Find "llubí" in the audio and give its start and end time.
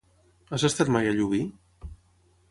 1.19-1.41